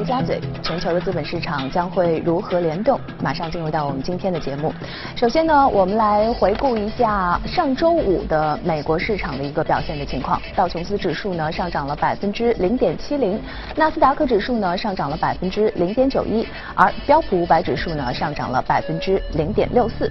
[0.00, 2.98] 陆家嘴，全球的资本市场将会如何联动？
[3.22, 4.72] 马上进入到我们今天的节目。
[5.14, 10.40] 首先呢，我们来回顾一下上周五的美国市场的一个表现的情况。
[10.56, 13.38] 道琼斯指数呢上涨了百分之零点七零，
[13.76, 20.10] 纳斯达克指数呢上涨了百分之零点九一，而标普五百指数呢上涨了百分之零点六四。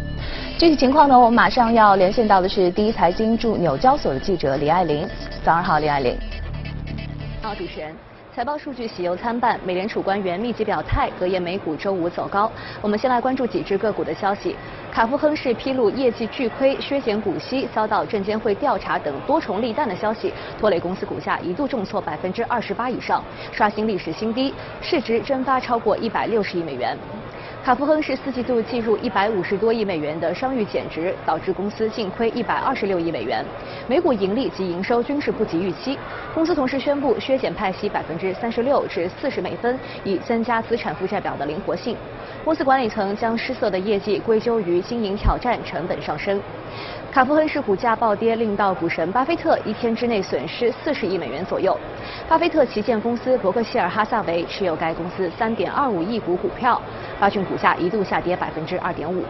[0.60, 5.10] 具体情况呢，我们马上要连线到的是第一财经驻纽交所的记者李爱玲。
[5.44, 6.16] 早上好，李爱玲。
[7.42, 8.09] 好，主持人。
[8.36, 12.50] 财报数据喜忧参半，美联储官员密集表态，隔夜美股周五走高。
[12.80, 14.56] 我们先来关注几只个股的消息。
[14.92, 26.96] 卡夫亨氏披露业绩巨亏、削减股息、遭到证监会调查等多重利淡的消息，拖累公司股价一度重挫百分之二十八以上，刷新历史新低，市值蒸发超过一百六十亿美元。
[27.64, 33.44] 卡夫亨氏四季度计入一百五十多亿美元的商誉减值，导致公司净亏一百二十六亿美元，
[33.86, 36.00] 每股盈利及营收均是不及预期。
[36.34, 41.98] 公司同时宣布削减派息百分之三十六至四十美分，以增加资产负债表的灵活性。
[42.46, 46.42] 公司管理层将失色的业绩归咎于经营挑战、成本上升。
[47.12, 51.78] 卡夫亨氏股价暴跌，令到股神巴菲特一天之内损失四十亿美元左右。
[52.28, 56.80] 巴菲特旗舰公司伯克希尔哈萨维持有该公司三点二五亿股股票，
[57.20, 59.24] 巴郡股价一度下跌百分之二点五。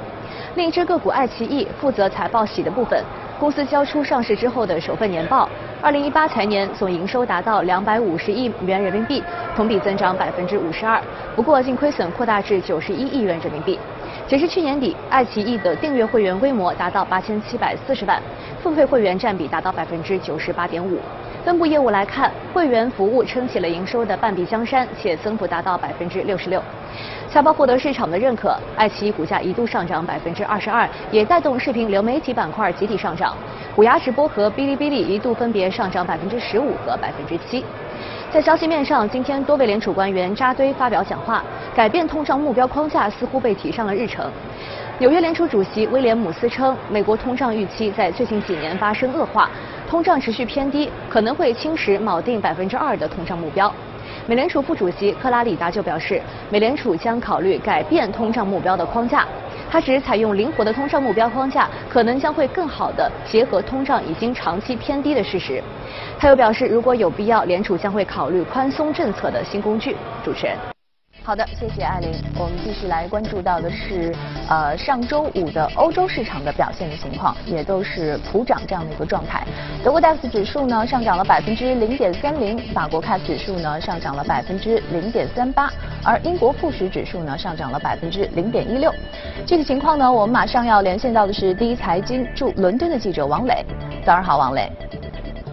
[0.55, 3.03] 另一只个股爱奇艺负责财报喜的部分，
[3.39, 5.49] 公司交出上市之后的首份年报，
[5.81, 9.23] 二零一八财年总营收达到两百五十亿元人民币，
[9.55, 11.01] 同比增长百分之五十二，
[11.35, 13.79] 不过净亏损扩大至九十一亿元人民币。
[14.27, 18.21] 截至去年底，爱奇艺的订阅会员规模达到八千七百四十万，
[18.61, 20.99] 付费会员占比达到百分之九十八点五。
[21.49, 26.61] 分部业务来看，会员服务撑起了营收的半壁江山，且增幅达到百分之六十六。
[27.27, 33.35] 财报获得市场的认可，爱奇艺股价一度上涨百分之二十二，也带动视频流媒体板块集体上涨。
[33.75, 37.65] 虎牙直播和哔哩哔哩一度分别上涨百分之十五和百分之七。
[38.29, 41.43] 在消息面上，今天多位联储官员扎堆发表讲话，
[41.75, 44.31] 改变通胀目标框架似乎被提上了日程。
[44.99, 49.49] 纽约联储主席威廉姆斯称，美国通胀预期在最近几年发生恶化，
[49.87, 53.73] 通胀持续偏低，可能会侵蚀锚定百分之二的通胀目标。
[54.27, 59.25] 美联储副主席克拉里达就表示，美联储将考虑改变通胀目标的框架。
[59.71, 65.63] 他指采用灵活的通胀目标框架，可能将会更好的结合通胀已经长期偏低的事实。
[66.17, 69.95] 他又表示，如果有必要，联储将会考虑宽松政策的新工具。
[70.25, 70.57] 主持人。
[71.23, 72.09] 好的，谢谢艾琳。
[72.39, 74.11] 我们继续来关注到的是，
[74.49, 79.45] 呃，上周五的欧洲市场的表现的情况，也都是普涨这样的一个状态。
[79.83, 85.71] 德国 DAX 指数呢上涨了百分之零点三零，法国 CAC 指数呢上涨了百分之零点三八，
[86.03, 88.91] 而英国富时指数呢上涨了百分之零点一六。
[89.45, 93.63] 这个情况呢，我们马上要连线到的是第一财经驻伦敦的记者王磊。
[94.03, 94.71] 早上好，王磊。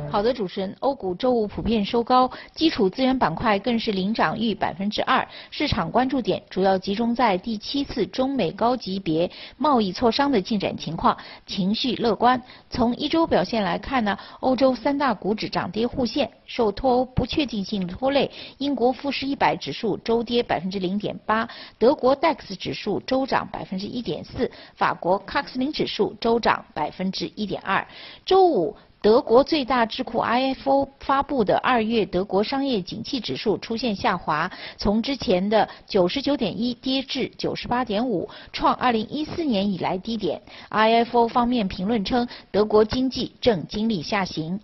[0.08, 5.26] 好的，主持人，欧股周五普遍收高，基础资源板块更是领涨逾百分之二。
[5.50, 12.40] 市场关注点主要集中在第七次中美高级别贸易磋商的进展情况，情绪乐观。
[12.70, 21.46] 从一周表现来看呢，欧洲三大股指涨跌互现，受脱欧不确定性拖累，英国富时一百指数周跌百分之零点八，
[21.78, 27.86] 德国 DAX 指数周涨百分之一点四，法国卡克斯林指数周涨百分之一点二。
[28.24, 28.74] 周五。
[29.06, 40.42] 德国最大智库 IFO 发布的二月德国商业景气指数出现下滑，从之前的九十九点一跌至九十八点五，创二零一四年以来低点。
[40.70, 44.58] IFO 方面评论称，德国经济正经历下行。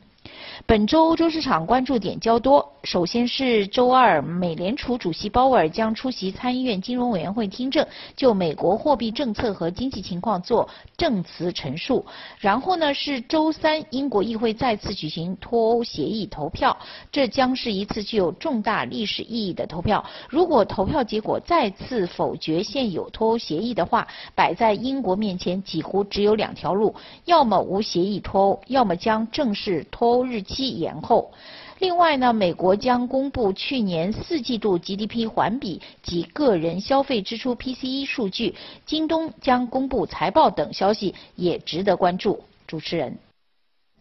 [0.67, 2.73] 本周欧洲市场关注点较多。
[2.85, 7.87] 首先是周二，美联储主席鲍威尔将出席参议院金融委员会听证，
[8.17, 12.05] 就美国货币政策和经济情况做证词陈述。
[12.39, 16.77] 然后呢是周三，英国议会再次举行脱欧协议投票，
[17.13, 20.05] 这将是一次具有重大历史意义的投票。
[20.29, 26.93] 如果投票结果再次否决现有脱欧协议的话，摆在英国面前几乎只有两条路：
[27.27, 30.71] 要么无协议脱欧，要么将正式脱欧日期。
[30.83, 31.31] 延后。
[31.79, 38.55] 另外呢，美国将公布去年四季度 GDP 环比及个人消费支出 PCE 数据，
[38.87, 42.41] 京东将公布财报等消息也值得关注。
[42.69, 43.19] 主持人，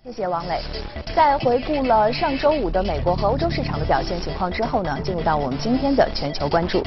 [0.03, 0.61] 谢谢王磊。
[1.15, 6.83] 在回顾了上周五的美国和欧洲市场的表现情况之后呢，进入到我们今天的全球关注。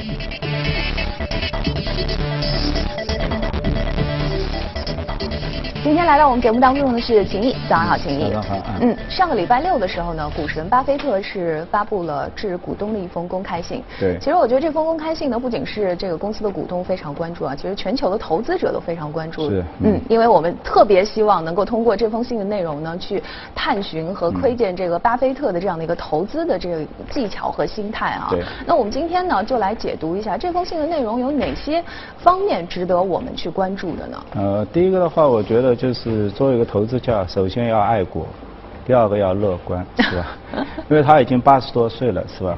[5.84, 8.32] 今天来到我们节目当中的是秦毅，早上好，秦毅。
[8.32, 8.72] 早上好。
[8.80, 13.84] 嗯，上个礼拜六的时候呢，股神巴菲特是发布了致股东的一封公开信。
[14.00, 14.16] 对。
[14.18, 19.50] 其实我觉得这封公开信呢，不仅是这个公司的股东非常关注啊，其实全球的投资者都非常关注。
[19.50, 19.62] 是。
[19.82, 23.22] 嗯，因为我们特别希望能够通过这封信的内容呢，去
[23.54, 28.28] 探寻和窥见这个巴菲特的这样的一个投资的这个技巧和心态啊。
[28.30, 28.42] 对。
[28.66, 31.84] 那我们今天呢，就来解读一下这封信的内容有哪些
[32.16, 34.24] 方面值得我们去关注的呢？
[34.34, 38.26] 呃，第一个的话，我觉得就是作为一个投资家，首先要爱国，
[38.86, 40.26] 第二个要乐观，是吧？
[40.90, 42.56] 因为他已经八十多岁了，是吧？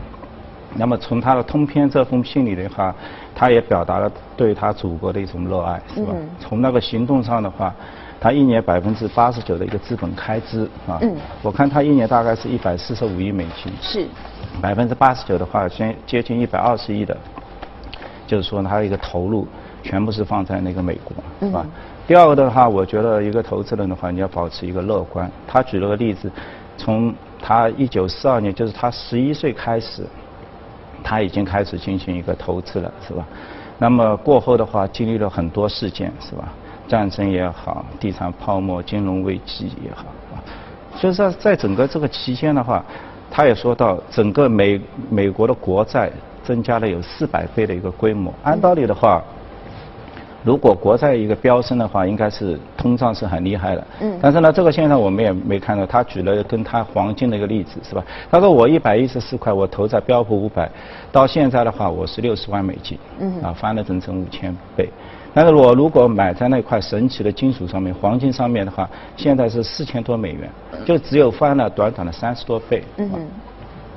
[0.78, 2.94] 那么从他的通篇这封信里的话，
[3.34, 6.12] 他也表达了对他祖国的一种热爱，是吧？
[6.38, 7.74] 从那个行动上的话，
[8.20, 11.00] 他一年百分之八十九的一个资本开支啊，
[11.42, 14.06] 我看他一年大概是一百四十五亿美金，是
[14.60, 17.16] 百分之八十九的话，先接近一百二十亿的，
[18.26, 19.46] 就是说他的一个投入
[19.82, 21.64] 全部是放在那个美国，是吧？
[22.06, 25.28] 第二个的话，我觉得一个投资人的话，你要保持一个乐观。
[25.44, 26.30] 他举了个例子，
[26.78, 27.12] 从
[27.42, 30.04] 他一九四二年，就是他十一岁开始，
[31.02, 33.26] 他已经开始进行一个投资了，是吧？
[33.78, 36.48] 那么过后的话，经历了很多事件，是吧？
[36.86, 40.38] 战争也好，地产泡沫、金融危机也好，啊，
[40.94, 42.84] 所以说在整个这个期间的话，
[43.28, 44.80] 他也说到，整个美
[45.10, 46.08] 美国的国债
[46.44, 48.32] 增加了有四百倍的一个规模。
[48.44, 49.20] 按道理的话。
[50.46, 53.86] 如果国债一个飙升的话，应该是通胀是很厉害的。
[54.00, 54.16] 嗯。
[54.22, 55.84] 但是呢，这个现象我们也没看到。
[55.84, 58.04] 他举了跟他黄金的一个例子，是吧？
[58.30, 60.70] 他说我一百一十四块，我投在标普五百，
[61.10, 62.96] 到现在的话我是六十万美金。
[63.18, 63.42] 嗯。
[63.42, 64.88] 啊，翻了整整五千倍。
[65.34, 70.48] 但是我如果买在那块神奇的金属上面，黄金上面的话，现在是四千多美元，
[70.84, 72.84] 就只有翻了短短的三十多倍。
[72.98, 73.10] 嗯。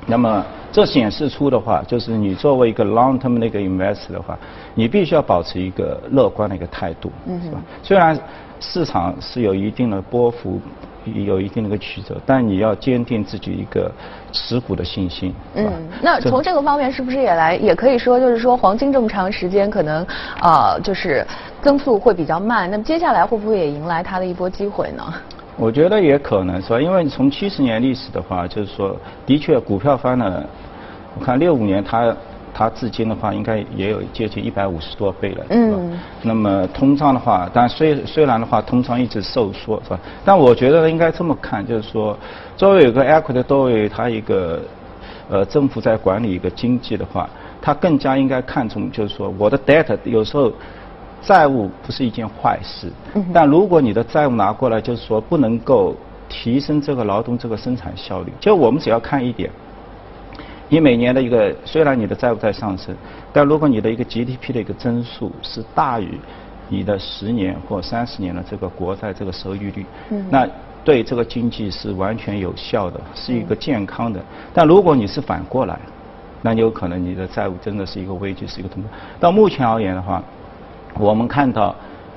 [0.06, 4.38] 那么这显示出的话，就是你作为一个 long term 那个 investor 的话，
[4.74, 7.58] 你必须要保持一个乐观的一个态度，嗯是吧？
[7.82, 8.18] 虽然
[8.60, 10.60] 市场是有一定的波幅，
[11.04, 13.90] 有一定的一个曲折，但你要坚定自己一个
[14.32, 15.34] 持股的信心。
[15.54, 15.70] 嗯，
[16.02, 20.06] 那从这个方面是不是也来也可以说，就是说黄金这么长时间可能
[20.40, 21.26] 啊，就是
[21.62, 25.02] 增速会比较慢，那么接下来会不会也迎来它的一波机会呢？
[25.60, 28.96] 我觉得也可能是吧，因为从七十年历史的话，就是说，
[29.26, 30.42] 的确股票翻了，
[31.18, 32.16] 我看六五年它
[32.54, 35.78] 它至今的话，应该也有接近一百五十多倍了，是吧？
[36.22, 40.00] 那么通胀的话，但虽虽然的话，通胀一直收缩，是吧？
[40.24, 42.16] 但我觉得应该这么看，就是说，
[42.56, 44.62] 作为有个 equity 作为它一个
[45.28, 47.28] 呃政府在管理一个经济的话，
[47.60, 50.50] 它更加应该看重，就是说我的 debt 有时候。
[51.22, 52.90] 债务不是一件坏事，
[53.32, 55.94] 但如果你的债务拿过来，就是说不能够
[56.28, 58.32] 提升这个劳动这个生产效率。
[58.40, 59.50] 就我们只要看一点，
[60.68, 62.96] 你每年的一个虽然你的债务在上升，
[63.32, 66.18] 但如果你的一个 GDP 的一个增速是大于
[66.68, 69.84] 你的十年或三十年的这个国债这个收益率，
[70.30, 70.48] 那
[70.82, 74.18] 对这个经济是完全有效的，是一个健康的。
[74.54, 75.78] 但如果你是反过来，
[76.40, 78.90] 那你有可能你的债务真的是一个危机，是一个通胀。
[79.20, 80.22] 到目前而言的话。
[80.98, 81.74] 我们看到，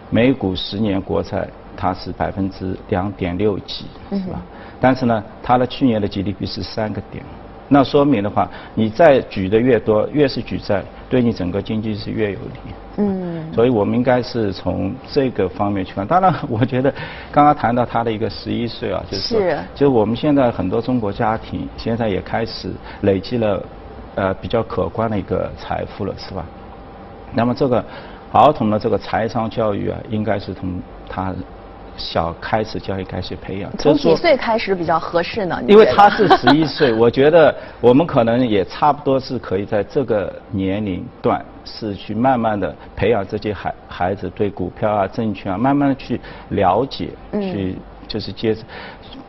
[0.09, 4.41] 美股十年国债它是百分之两点六几，是吧？
[4.79, 7.23] 但是呢，它的去年的 GDP 是三个点，
[7.69, 12.73] 那说明的话，你再举的越多，越是举债，对你整个经济是越有利。
[12.97, 13.51] 嗯。
[13.53, 16.05] 所以我们应该是从这个方面去看。
[16.05, 16.93] 当然，我觉得
[17.31, 23.63] 刚刚谈到他的一个十一岁啊，就是，就是我们现在很多中国家庭现在也开始累积了
[24.15, 26.45] 呃比较可观的一个财富了，是吧？
[27.35, 27.83] 那么这个。
[28.35, 31.31] 儿童的这个财商教育啊，应该是从他
[31.95, 33.71] 小开始教育开始培养。
[33.77, 35.61] 从几岁开始比较合适呢？
[35.67, 48.55] 因为他是十一岁，我觉得我们可能也差不多是可以在这个年龄段是去慢慢的培养这些孩孩子对股票啊、证券啊，慢慢的去了解，去就是接。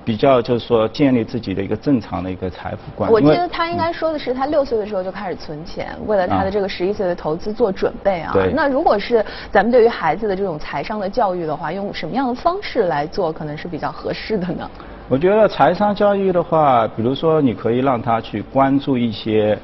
[0.05, 3.11] 比较就是说建立自己的一个正常的一个财富观。
[3.11, 8.31] 我记得他应该说的是他六岁的时候就开始存钱，为了他的这个十一岁的投资做准备啊。
[8.35, 8.53] 对。
[8.53, 14.71] 那如果是咱们对于孩子的这种财商的教育的话，用什么样的方式来做可能是比较合适的呢？
[15.09, 19.59] 我觉得财商教育的话，比如说你可以让他去关注一些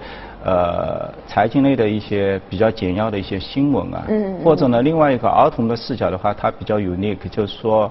[0.45, 4.05] 呃财经类的一些比较简要的一些新闻啊。
[4.09, 4.39] 嗯。
[4.45, 7.91] 或者呢，另外一个儿童的视角的话，他比较 unique，就是说。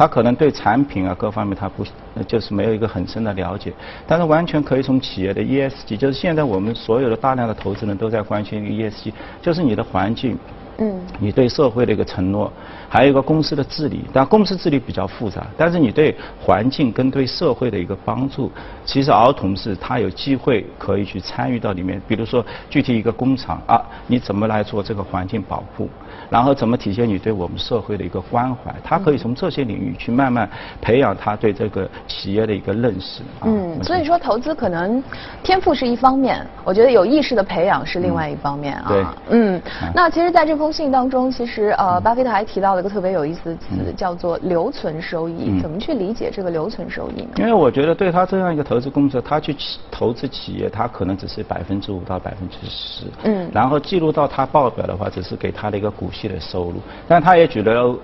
[0.00, 1.84] 他可能对产品啊各方面他不
[2.24, 3.72] 就是没有一个很深的了解，
[4.06, 10.38] 但是完全可以从企业的 ESG，就是现在我们所有的大量的投资人都在关心 ESG，就是你的环境、
[10.78, 12.52] 嗯，你对社会的一个承诺，
[12.88, 14.04] 还有一个公司的治理。
[14.12, 18.50] 但公司治理比较复杂，但是你对环境跟对社会的一个帮助，
[18.84, 22.00] 其实儿童是他有机会可以去参与到里面。
[22.06, 25.88] 比如说具体一个工厂啊，你怎么来做这个环境保护？
[26.30, 28.72] 然后怎么体现你对我们社会的一个关怀？
[28.84, 30.48] 他可以从这些领域去慢慢
[30.80, 33.22] 培养他对这个企业的一个认识。
[33.42, 35.02] 嗯，所以说投资可能
[35.42, 38.84] 天赋是一方面，我觉得有意识的培养是另外一方面啊。
[38.88, 39.60] 对，嗯，
[39.94, 45.58] 那其实，在这封信当中，其实呃，巴菲特还提到了一个特别有意思的词，叫做留存收益。
[45.62, 47.30] 怎么去理解这个留存收益呢？
[47.38, 49.56] 因为我觉得对他这样一个投资公司，他去
[49.90, 53.06] 投资企业，他可能只是百分之五到百分之十。
[53.22, 53.50] 嗯。
[53.50, 56.28] 然后记录到他报表的话，只是给他的一个股息。
[56.28, 56.74] 的收入，
[57.06, 57.96] 但他也举了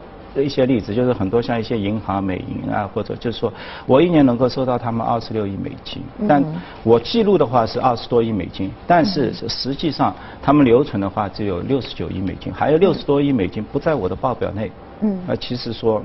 [0.43, 3.53] 一些例子，就是很多像一些银行、美银啊，或者就是说
[3.87, 6.43] 我一年能够收到他们二十六亿美金，但
[6.83, 14.71] 我记录的话是二十多亿美金，但是实际上他们留存的话只有六十九亿美金，还有六十多亿美金不在我的报表内。
[15.01, 16.03] 嗯，那其实说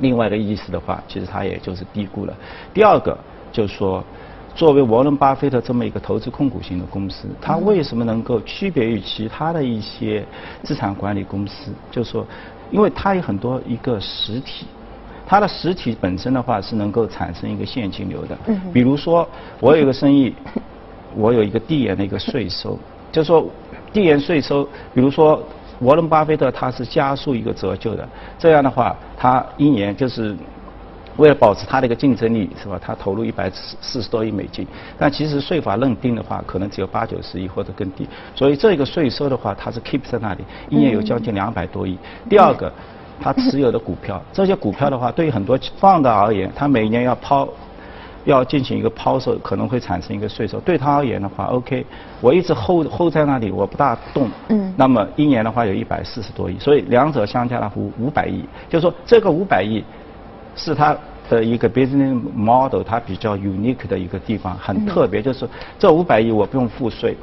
[0.00, 2.34] 另外的意思的话，其实他也就是低估了。
[2.74, 3.16] 第二个
[3.50, 4.04] 就是说。
[4.52, 10.26] 作为沃伦巴菲特这么一个投资控股型的公司，它为什么能够区别于其他的一些
[10.64, 11.70] 资产管理公司？
[11.88, 12.26] 就是说，
[12.70, 14.66] 因为它有很多一个实体，
[15.26, 18.38] 它的实体本身的话是能够产生一个现金流的。
[18.72, 19.28] 比如说，
[19.60, 20.34] 我有一个生意，
[21.16, 22.78] 我有一个递延的一个税收，
[23.12, 23.44] 就是说
[23.92, 25.42] 递延税收，比如说
[25.80, 28.08] 沃伦巴菲特他是加速一个折旧的，
[28.38, 30.36] 这样的话，他一年就是。
[31.20, 32.80] 为了保持它的一个竞争力，是吧？
[32.82, 34.66] 它投入一百四四十多亿美金，
[34.98, 38.08] 但其实税法认定的话，可能只有八九十亿或者更低。
[38.34, 41.98] 所以这个税收的话，它是 keep 在那里，一年有将近两百多亿。
[42.30, 42.72] 第二个，
[43.20, 47.46] 它持有的股票，这些股票的话，对于很多放的而言，它每年要抛，
[48.24, 50.58] 要进行一个抛售，可能会产生一个税收。
[50.60, 51.84] 对他而言的话，OK，
[52.22, 54.26] 我一直 hold hold 在那里，我不大动。
[54.48, 54.72] 嗯。
[54.74, 59.84] 那么一年的话有一百四十多亿，所以两者相加的话五五百亿，就是说这个五百亿
[60.56, 60.96] 是他。
[61.30, 67.16] 的一个 business model，它比较 unique 的一个地方，很特别，就是这五百亿我不用付税，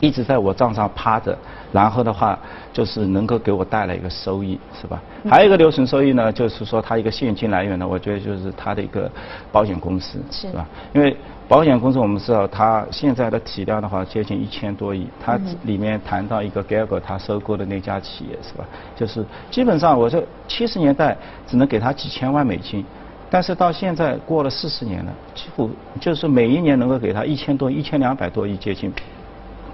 [0.00, 1.36] 一直在我账上趴着，
[1.70, 2.38] 然后的话
[2.72, 5.00] 就是能够给我带来一个收益，是吧？
[5.28, 9.10] 还有一个留存收益呢，就是说它一个现金来源呢，我觉得就是它的一个
[9.52, 10.66] 保险公司，是吧？
[10.94, 11.14] 因为
[11.46, 18.64] 保险公司我们知道它现在的体量的话接近一千多亿，它里面谈到一个 g a e r 它收购的那家企业，是吧？
[18.96, 21.14] 就是基本上我这七十年代
[21.46, 22.82] 只能给他几千万美金。
[23.30, 25.70] 但是到现在过了四十年了，几乎
[26.00, 28.92] 就是每一年能够给他一千多、一千两百多亿接近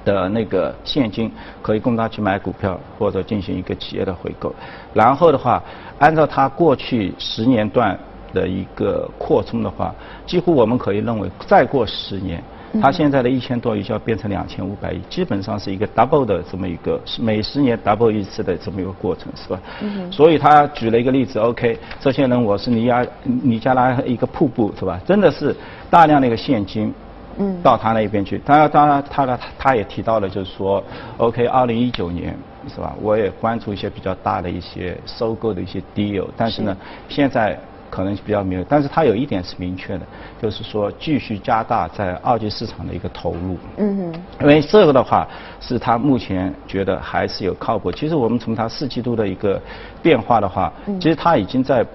[0.05, 1.33] 的那个现金，
[1.63, 4.55] 可以供他去买股票或者进行一个企业的回购。
[4.93, 5.63] 然后的话，
[5.99, 7.99] 按照他过去十年段
[8.35, 9.95] 的一个扩充的话，
[10.27, 12.43] 几乎我们可以认为再过十年。
[12.80, 19.61] 它现在的一千多亿就要变成两千五百亿，基本上是一个 double 的这么一个每十年 double 一次的这么一个过程，是吧？
[19.80, 20.11] 嗯。
[20.11, 25.00] 所以他举了一个例子，OK，这些人我是尼亚尼加拉一个瀑布，是吧？
[25.06, 25.54] 真的是
[25.90, 26.92] 大量的一个现金，
[27.38, 28.38] 嗯，到他那边去。
[28.38, 30.83] 当然，当然，他他他也提到了，就是说
[31.18, 32.37] ，OK，二零一九年，
[32.68, 32.95] 是吧？
[33.00, 36.76] 我也关注一些比较大的一些收购的一些 deal，但是呢，
[37.09, 37.59] 现在。
[37.90, 40.07] 可能比较没有，但是它有一点是明确的，
[40.40, 43.57] 就是说继续加大在二级市场的一个投入。
[43.76, 44.23] 嗯哼。
[44.40, 45.26] 因为这个的话，
[45.61, 47.90] 是他目前觉得还是有靠谱。
[47.93, 49.61] 其实我们从它四季度的一个
[50.02, 51.87] 变化的话，其实它已经在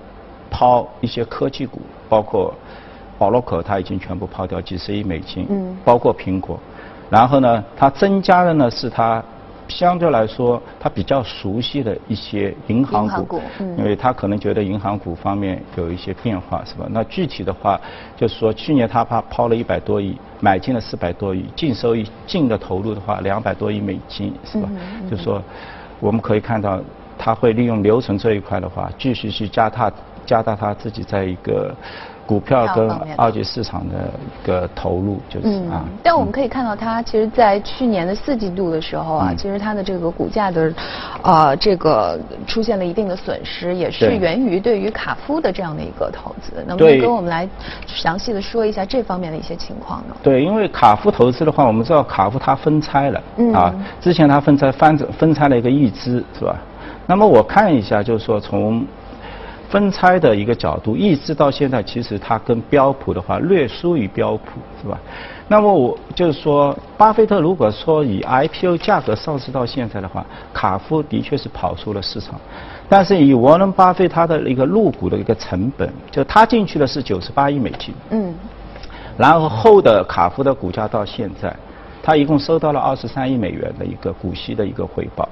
[0.49, 2.53] 抛一些科技股，包括
[3.17, 5.45] 宝洛克，它已经全部抛掉几十亿美金。
[5.49, 5.77] 嗯。
[5.83, 6.59] 包括苹果，
[7.09, 9.23] 然后呢，它增加的呢是他。
[9.71, 13.41] 相对来说，他比较熟悉的一些银行股，
[13.77, 16.85] 因为他可能觉得银行股方面有一些变化，是吧？
[16.91, 17.79] 那具体的话，
[18.17, 24.69] 就是说去年他怕抛了一百多亿，买进了四百多亿，净收益净的投入的话两百多亿美金，是吧？
[25.09, 25.41] 就是说，
[25.99, 26.79] 我们可以看到，
[27.17, 29.91] 他会利用流程这一块的话，继续去加大
[30.25, 31.73] 加大他自己在一个。
[32.23, 40.73] 股票跟二级市场的一个投入就是啊，但我们可以看到，它其实，在去年的四季度的时候啊，其实它的这个股价的
[41.21, 46.63] 啊，这个出现了一定的损失，也是源于对于卡夫的这样的一个投资。
[46.65, 47.45] 能不能跟我们来
[47.85, 50.15] 详细的说一下这方面的一些情况呢？
[50.23, 53.21] 对，因为卡夫投资的话，我们知道卡夫它分拆了
[53.53, 56.55] 啊，之前它分拆翻分拆了一个预支是吧？
[57.07, 58.85] 那么我看一下，就是说从。
[59.71, 64.99] 分拆的一个角度，一直到现在，其实它跟标普的话略输于标普，是吧？
[65.47, 72.39] 那么我就是说，巴菲特如果说以 IPO 价格上市到现在的话，卡夫的确是跑出了市场，
[72.89, 78.35] 但是以沃伦巴菲特的一个入股的一个成本，就他进去的是九十八亿美金，嗯，
[79.17, 81.55] 然后后的卡夫的股价到现在，
[82.03, 85.27] 他一共收到了二十三亿美元的一个股息的一个回报。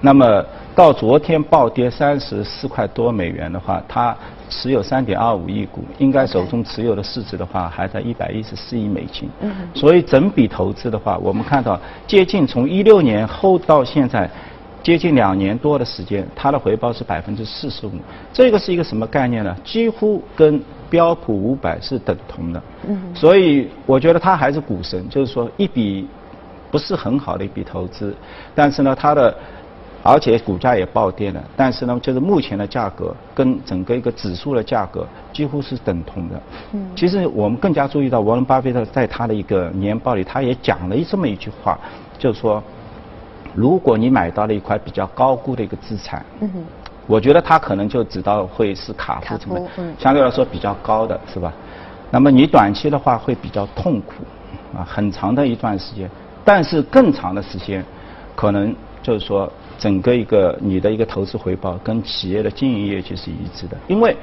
[0.00, 4.16] 那么到昨天暴跌三十四块多美元的话，它
[4.48, 9.28] 持有三点二五亿股，应该手中持有的市值的话还在一百一十四亿美金。
[9.40, 9.52] 嗯。
[9.74, 14.30] 所以整笔投资的话，我们看到接近从一六年后到现在。
[14.80, 17.90] 接近两年多的时间，它的回报是百分之四十五。
[18.32, 19.54] 这个是一个什么概念呢？
[19.62, 22.62] 几乎跟标普五百是等同的。
[22.88, 22.98] 嗯。
[23.14, 26.08] 所以我觉得它还是股神，就是说一笔
[26.70, 28.14] 不是很好的一笔投资，
[28.54, 29.36] 但是呢，它的
[30.08, 31.42] 而且股价也暴跌了。
[31.56, 36.40] 但是呢，就是目前的价格跟整个一个指数的价格几乎是等同的。
[36.72, 36.90] 嗯。
[36.96, 41.78] 其实我们更加注意到，沃伦巴菲特在他的一个年报里，他也讲了这么一句话，
[42.18, 42.62] 就是说。
[43.54, 46.64] 如果你买到了一块比较高估的一个资产，嗯哼，
[47.08, 51.52] 我觉得他可能就知道会是卡夫什么，相对来说比较高的是吧？
[52.10, 54.22] 那么你短期的话会比较痛苦，
[54.76, 56.08] 啊，很长的一段时间，
[56.44, 57.84] 但是更长的时间，
[58.36, 58.72] 可能
[59.02, 64.16] 就是说整个一个你的一个投资回报跟企业的经营业绩是一致的，因为。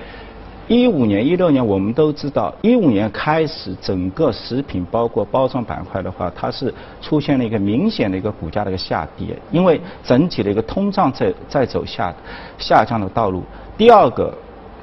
[0.68, 12.12] 一五年、一六年，我们都知道，一五年开始，整个食品包括包装板块的话，它是出现了一个明显的一个股价的一个下跌，因为整体的一个通胀在在走下
[12.58, 13.44] 下降的道路。
[13.78, 14.36] 第二个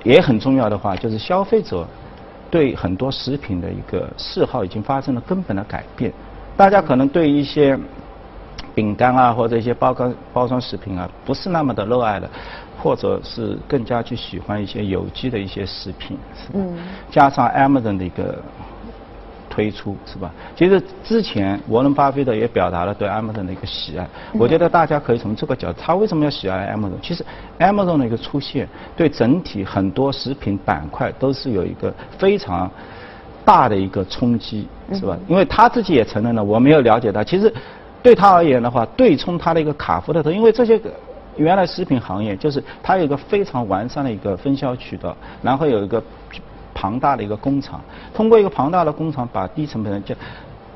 [0.05, 1.85] 也很重要的话，就是消费者
[2.49, 6.12] 对很多食品的一个嗜好已经发生了根本的改变。
[6.57, 7.76] 大家可能对一些
[8.75, 12.29] 饼干啊或者一些包装包装食品啊，不是那么的热爱了。
[12.83, 16.59] 或者是更加去喜欢一些有机的一些食品，是吧？
[17.12, 18.43] 加上 Amazon 的一个
[19.49, 20.29] 推出，是吧？
[20.57, 24.09] 其实之前沃伦巴菲特也表达了对 Amazon 的一个喜爱。
[24.33, 26.91] 我觉得大家可以从这个角度，他为什么要喜爱 Amazon？
[27.00, 27.25] 其实
[27.61, 32.69] Amazon 的一个出现，对整体很多食品板块都是有一个非常
[33.45, 35.17] 大的一个冲击，是吧？
[35.29, 37.52] 因为他自己也承认了，我没有了解到，其实
[38.02, 40.90] 对他而言的话，对冲他的一个卡夫特，因为这些个。
[41.38, 46.02] 原来食品行业就是它有一个非常完善的一个分销渠道，然后有一个
[46.75, 47.80] 庞大的一个工厂，
[48.12, 50.14] 通过一个庞大的工厂把低成本的这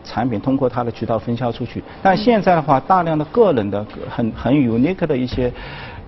[0.03, 1.85] 产品通过它的渠道分销出去。
[2.03, 5.53] 但现在的话，大量的个人的很很 unique 的一些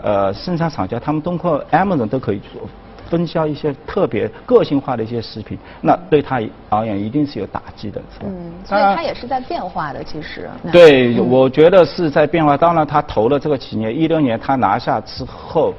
[0.02, 2.62] 呃生产厂家，他们通过 Amazon 都可以做。
[3.08, 8.26] 分销一些特别个性化的一些食品，那对他而言一定是有打击的，是吧？
[8.26, 10.48] 嗯，所以它也是在变化的，其实。
[10.70, 12.56] 对，我觉得是在变化。
[12.56, 15.74] 当然，他投了这个企业，一六年他拿下之后。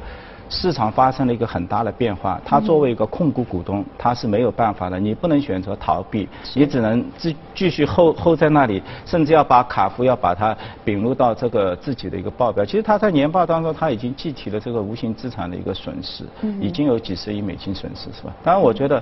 [0.49, 4.99] 市场发生了一个很大的变化，他作为一个控股股东，他是没有办法的。
[4.99, 12.65] 你不能选择逃避，你只能继继续 hold hold 在那里，甚至要把卡夫要把它并入到这个自己的一个报表。
[12.65, 16.23] 其实他在年报当中，他已经计提了这个无形资产的一个损失，
[16.59, 18.33] 已经有几十亿美金损失，是吧？
[18.43, 19.01] 当然，我觉得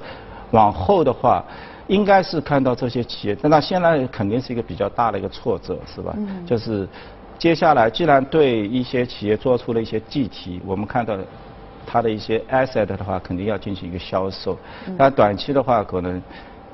[0.52, 1.42] 往后的话，
[1.88, 6.14] 应该是看到这些企业，但他现在肯定是一个比较大的一个挫折，是吧？
[6.46, 6.86] 就是。
[7.40, 11.16] 接下来，既然对一些企业做出了一些计提，我们看到
[11.86, 14.58] 它的一些 asset 的话，肯定要进行一个销售。
[14.98, 16.20] 那短期的话，可能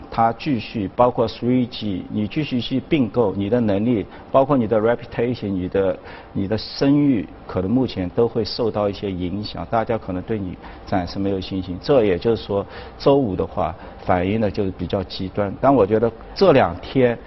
[0.09, 5.99] 它继续包括 three G，你继续去并购，你的能力，包括你的 reputation，你的
[6.31, 9.67] 你的声誉，可能目前都会受到一些影响。
[9.69, 11.77] 大家可能对你暂时没有信心。
[11.81, 12.65] 这也就是说，
[12.97, 15.53] 周五的话反应的就是比较极端。
[15.59, 17.19] 但我觉得这两天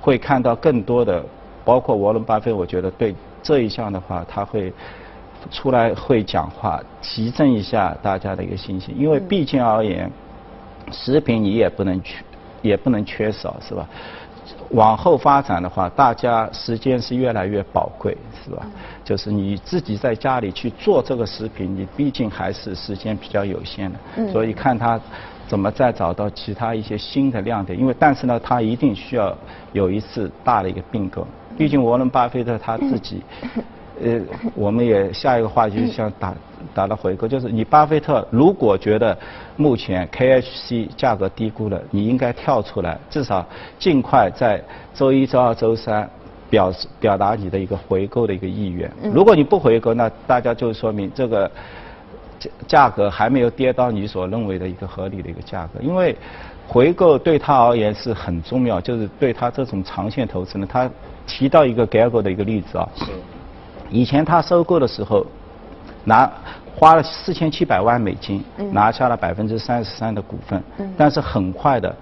[0.00, 1.24] 会看到更多的。
[1.66, 4.72] 包括沃伦巴菲，我觉得对这一项的话，他会
[5.50, 8.94] 出来会讲话，提振一下大家的一个信心。
[8.96, 10.08] 因为毕竟而言，
[10.92, 12.24] 食品你也不能缺，
[12.62, 13.84] 也不能缺少，是吧？
[14.70, 18.64] 往后发展的话，大家时间是越来越宝贵，是吧？
[19.04, 25.00] 就是你自己在家里去做这个食品，你毕竟还是时间比较有限的，所以看他。
[25.48, 27.78] 怎么再找到其他一些新的亮点？
[27.78, 29.36] 因为但是呢，它一定需要
[29.72, 31.26] 有一次大的一个并购。
[31.56, 33.22] 毕竟沃伦巴菲特他自己，
[34.02, 34.20] 呃，
[34.54, 36.34] 我们也下一个话题想打
[36.74, 39.16] 打了回购，就是你巴菲特如果觉得
[39.56, 43.46] 目前 KHC 价格低估了，你应该跳出来，至少
[43.78, 46.06] 尽快在周一周二周三
[46.50, 48.90] 表示表达你的一个回购的一个意愿。
[49.14, 51.50] 如果你不回购，那大家就说明这个。
[52.66, 56.16] 价格还没有跌到你所认为的一个合理的一个价格，因为
[56.66, 60.90] 回购对他而言是很重要，就是对他这种长线投资呢，他
[61.26, 63.04] 提到一个 g a g o 的一个例子啊，是，
[63.90, 65.24] 以前他收购的时候
[66.04, 66.30] 拿
[66.74, 70.62] 花了四千七百万美金，拿下了百分之三十三的股份，
[70.96, 71.94] 但是很快的，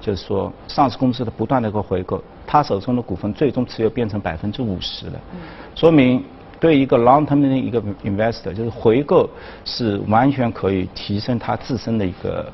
[0.00, 5.20] 就是说上市公司的不断的一个回购，他手中的股份最终持有变成百分之五十了，
[5.74, 6.22] 说明。
[6.60, 9.28] 对一个 long term 的一个 investor，就是回购
[9.64, 12.52] 是完全可以提升他自身的一个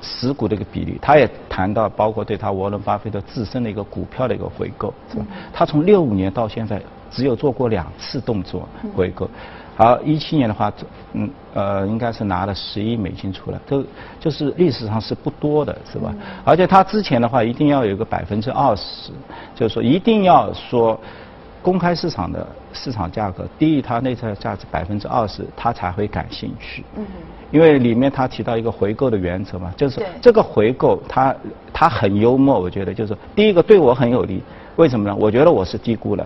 [0.00, 5.26] 持股的一个比例，他也谈到包括对他沃伦巴菲特自身的一个股票的一个回购，是吧？
[5.52, 9.28] 他从六五年到现在只有做过两次动作回购，
[9.76, 10.72] 而一七年的话，
[11.14, 13.84] 嗯呃应该是拿了十亿美金出来，都
[14.20, 16.14] 就是历史上是不多的，是吧？
[16.44, 19.10] 而且他之前的话一定要有个百分之二十，
[19.56, 20.96] 就是说一定要说。
[21.62, 26.84] 公开市场的市场价格低于它内在价值百分之二十，他才会感兴趣。
[26.96, 27.04] 嗯。
[27.50, 31.34] 因为里面他提到一个回购的原则嘛，就是这个回购，他
[31.72, 34.40] 他很幽默，我觉得就是第一个对我很有利，
[34.76, 35.16] 为什么呢？
[35.18, 36.24] 我觉得我是低估了，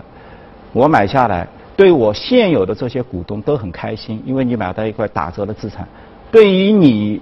[0.71, 5.87] 我买下来，对我现有的这些股东都很开心，因为你买到一块打折的资产，
[6.31, 7.19] 对于你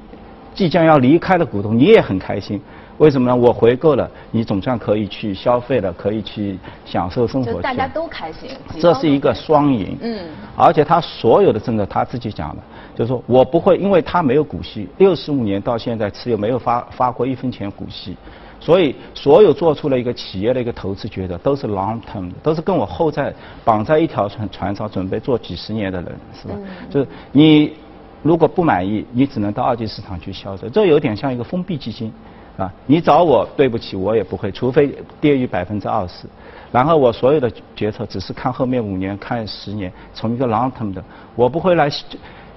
[0.53, 2.59] 即将要离开的股东，你也很开心。
[2.99, 3.35] 为什么呢？
[3.35, 7.59] 我回购了，你总算可以去消费了，可以去享受生活。
[7.61, 8.49] 大家都开心。
[8.79, 9.97] 这是一个双赢。
[10.01, 10.27] 嗯。
[10.55, 12.61] 而且他所有的政策他自己讲的，
[12.93, 18.15] 就是说我不会，因为他没有股息，六十五年到现在持有没有发发过一分钱股息，
[18.59, 23.33] 所以所有做出了一个企业的一个投资决策都是 long term，都是跟我后在
[23.65, 26.53] 绑在一条船船上准备做几十年的人，是吧？
[26.91, 27.73] 就是你
[28.21, 32.13] 如果不满意，你只能到二级市场去销售，这有点像一个封闭基金。
[32.57, 36.27] 啊，你找我，对不起，我也不会，除非跌于百分之二十。
[36.71, 41.03] 然后我所有的决策只是看后面五年、看十年，从一个 long term 的，
[41.35, 41.89] 我不会来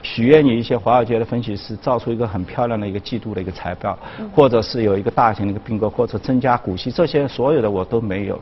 [0.02, 3.98] 许愿你一些华尔街的分析师造出一个很漂亮的一个季度的一个财报，
[4.34, 8.38] 或者是有一个大型的一个并购，或者增加股息，这些所有的我都没有。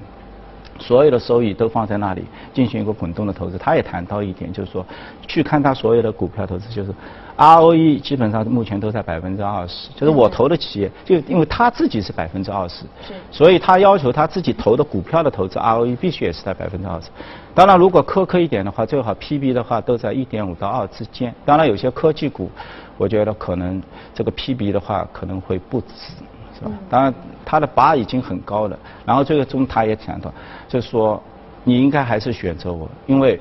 [0.78, 3.56] 所有的收益都放在那里进行一个滚动的投资。
[3.56, 4.84] 他也谈到一点，就是说，
[5.26, 6.92] 去看他所有的股票投资，就是
[7.37, 9.90] ROE 基本上目前都在百分之二十。
[9.94, 12.84] 就是我投的企业，就因为他自己是百分之二十，
[13.30, 17.08] 所以他要求他自己投的股票的投资 ROE 必须也是在百分之二十。
[17.54, 21.32] 当然，如果苛刻一点的话，最好 PB 的话都在一点五到二之间。
[21.44, 22.50] 当然，有些科技股，
[22.98, 23.80] 我觉得可能
[24.12, 25.87] 这个 PB 的话可能会不止。
[26.90, 28.79] 当然，他的拔已经很高了。
[29.05, 30.33] 然后最终他也讲到，
[30.68, 31.22] 就是说，
[31.64, 33.38] 你应该还是选择我，因为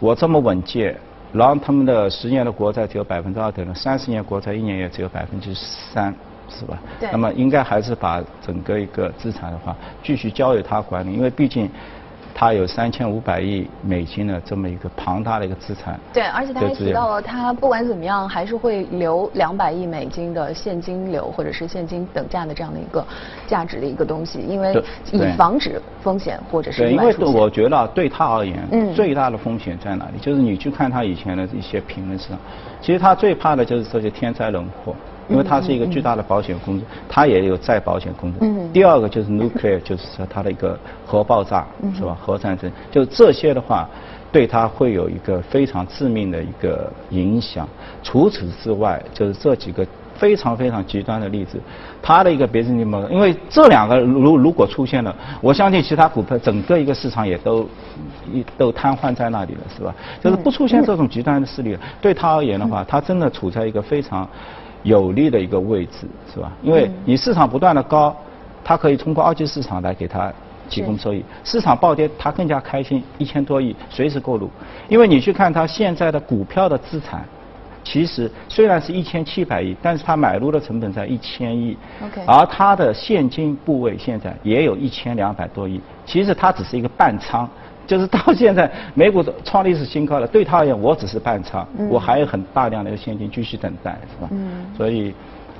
[0.00, 0.96] 我这么稳健，
[1.32, 6.14] 然后他们的十年的国债只有百分之二点六，三十年国债一年也只有百分之三，
[6.48, 6.78] 是吧？
[7.00, 7.08] 对。
[7.12, 11.70] 那么应该还是把整个一个资产的话，继续交由他管理，因为毕竟。
[12.38, 15.98] 他有三千五百亿美金的这么一个庞大的一个资产。
[16.12, 23.02] 对，而且他还提到了，他不管怎么样还是会留两百亿美金的现金流或者是现金等价的这样的一个
[23.46, 24.74] 价值的一个东西，因为
[25.12, 30.18] 以防止风险或者是对，因为我觉得对他而言，嗯，最大的风险在哪里？
[30.20, 32.36] 就是你去看他以前的一些评论上，
[32.82, 34.94] 其实他最怕的就是这些天灾人祸。
[35.28, 38.38] 因为它是一个巨大的保险公司，它也有再保险公司。
[38.72, 42.16] 第二个就是 nuclear，就是说它的一个核爆炸，是吧？
[42.20, 43.88] 核战争，就这些的话，
[44.30, 47.68] 对它会有一个非常致命的一个影响。
[48.02, 49.84] 除此之外，就是这几个
[50.14, 51.60] 非常非常极端的例子，
[52.00, 57.68] 它的一个 business model，因为这两个如如果出现了，我相信其他股票整个一个市场也都
[58.32, 59.94] 一都瘫痪在那里了，是吧？
[60.22, 64.28] 就是不出现这种极端的势力，对他而言的话，他真的处在一个非常。
[64.82, 66.52] 有利的一个位置是吧？
[66.62, 68.14] 因为你市场不断的高，
[68.64, 70.32] 它可以通过二级市场来给它
[70.68, 71.24] 提供收益。
[71.44, 74.50] 市场暴跌，它更加开心，一千多亿随时购入。
[74.88, 77.24] 因为你去看它现在的股票的资产，
[77.84, 81.76] 其实虽然是一千七百亿，但是它买入的成本在一千亿。
[82.26, 87.48] 而它的现金部位现在也有一千两百多亿，其实它只是一个半仓。
[87.86, 90.26] 就是到现在，美股创历史新高了。
[90.26, 94.30] 对他而言，我只是半仓，我还有很大量的现金继续等待，是吧？
[94.76, 95.14] 所以。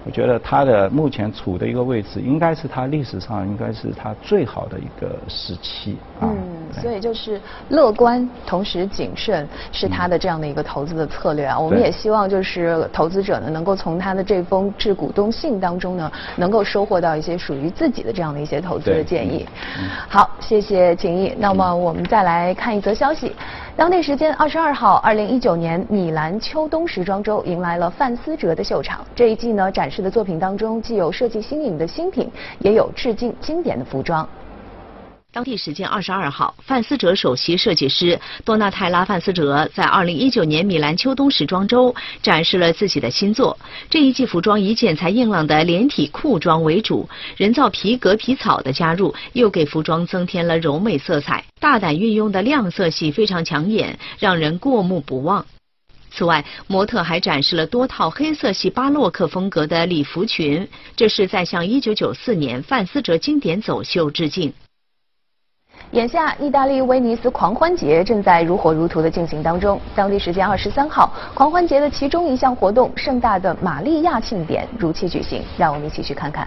[0.06, 6.30] 我觉得他的目前处的一个位置，应该是他历史上应该是他最好的一个时期啊。
[6.30, 7.40] 嗯，所以就是
[7.70, 11.58] 乐观同时谨慎是他的这样的一个投资的策略啊。
[11.58, 19.44] 我们也希望就是投资者呢，能够从他的这封致股东信当中呢，能够收获到一些属于自己的这样的一些投资的建议。
[20.08, 21.34] 好，谢谢景毅。
[21.36, 23.32] 那么我们再来看一则消息。
[23.76, 29.04] 当地时间二十二号，二零一九年米兰秋冬时装周迎来了范思哲的秀场。
[29.14, 34.26] 这一季呢，展示的作品当中既有设计新颖的新品，也有致敬经典的服装。
[35.36, 43.58] 当地时间二十二号，范思哲首席设计师多纳泰拉·范思哲在二零一九年米兰秋冬时装周展示了自己的新作。
[43.90, 51.44] 这一季服装以剪裁硬朗的连体裤装为主，人造皮革皮草的加入又给服装增添了柔美色彩。
[51.60, 55.44] 大胆运用的亮色系非常抢眼，让人过目不忘。
[56.10, 64.50] 此外，模特还展示了多套黑色系巴洛克风格的礼服裙，这是在向一九九四年范思哲经典走秀致敬。
[65.96, 69.80] 眼下，意大利威尼斯狂欢节正在如火如荼的进行当中。
[69.94, 75.42] 当地时间二十三号，狂欢节的其中一项活动——盛大的玛利亚庆典如期举行。
[75.56, 76.46] 让我们一起去看看。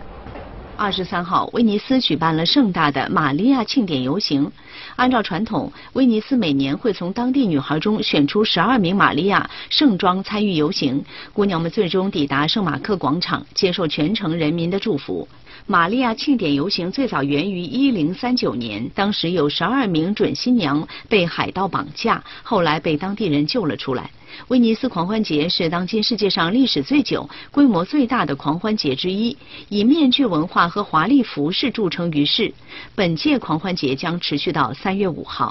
[0.77, 4.51] 二十三号，威尼斯举办了盛大的玛利亚庆典游行。
[4.95, 11.03] 按照传统，威尼斯每年会从当地女孩中选出十二名玛利亚盛装参与游行。
[11.33, 15.27] 姑娘们最终抵达圣马克广场，接受全城人民的祝福。
[15.71, 24.09] 玛利亚庆典游行最早源于一零三九年，当时有十二名准新娘被海盗绑架，后来被当地人救了出来。
[24.47, 29.37] 威尼斯狂欢节是当今世界上历史最久、规模最大的狂欢节之一，
[29.69, 32.51] 以面具文化和华丽服饰著称于世。
[32.95, 35.47] 本届狂欢节将持续到三月五号。